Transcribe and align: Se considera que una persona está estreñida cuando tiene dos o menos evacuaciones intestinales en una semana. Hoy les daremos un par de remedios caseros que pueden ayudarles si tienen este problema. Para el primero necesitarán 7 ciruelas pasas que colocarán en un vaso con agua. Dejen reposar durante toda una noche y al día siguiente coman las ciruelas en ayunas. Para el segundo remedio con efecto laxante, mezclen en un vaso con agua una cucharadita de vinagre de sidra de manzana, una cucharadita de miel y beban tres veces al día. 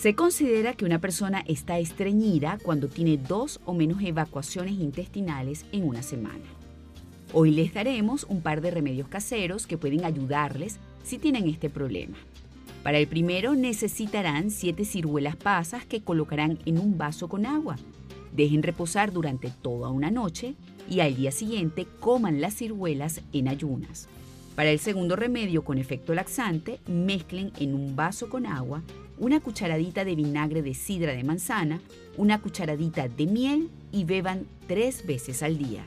Se 0.00 0.14
considera 0.14 0.72
que 0.72 0.86
una 0.86 0.98
persona 0.98 1.44
está 1.46 1.78
estreñida 1.78 2.58
cuando 2.62 2.88
tiene 2.88 3.18
dos 3.18 3.60
o 3.66 3.74
menos 3.74 4.00
evacuaciones 4.00 4.80
intestinales 4.80 5.66
en 5.72 5.86
una 5.86 6.02
semana. 6.02 6.46
Hoy 7.34 7.50
les 7.50 7.74
daremos 7.74 8.24
un 8.24 8.40
par 8.40 8.62
de 8.62 8.70
remedios 8.70 9.08
caseros 9.08 9.66
que 9.66 9.76
pueden 9.76 10.06
ayudarles 10.06 10.78
si 11.04 11.18
tienen 11.18 11.46
este 11.46 11.68
problema. 11.68 12.16
Para 12.82 12.96
el 12.96 13.08
primero 13.08 13.54
necesitarán 13.54 14.50
7 14.50 14.86
ciruelas 14.86 15.36
pasas 15.36 15.84
que 15.84 16.00
colocarán 16.00 16.58
en 16.64 16.78
un 16.78 16.96
vaso 16.96 17.28
con 17.28 17.44
agua. 17.44 17.76
Dejen 18.32 18.62
reposar 18.62 19.12
durante 19.12 19.50
toda 19.50 19.90
una 19.90 20.10
noche 20.10 20.54
y 20.88 21.00
al 21.00 21.14
día 21.14 21.30
siguiente 21.30 21.86
coman 22.00 22.40
las 22.40 22.54
ciruelas 22.54 23.20
en 23.34 23.48
ayunas. 23.48 24.08
Para 24.60 24.72
el 24.72 24.78
segundo 24.78 25.16
remedio 25.16 25.64
con 25.64 25.78
efecto 25.78 26.12
laxante, 26.12 26.80
mezclen 26.86 27.50
en 27.58 27.72
un 27.72 27.96
vaso 27.96 28.28
con 28.28 28.44
agua 28.44 28.82
una 29.16 29.40
cucharadita 29.40 30.04
de 30.04 30.14
vinagre 30.14 30.60
de 30.60 30.74
sidra 30.74 31.14
de 31.14 31.24
manzana, 31.24 31.80
una 32.18 32.42
cucharadita 32.42 33.08
de 33.08 33.24
miel 33.24 33.70
y 33.90 34.04
beban 34.04 34.44
tres 34.66 35.06
veces 35.06 35.42
al 35.42 35.56
día. 35.56 35.82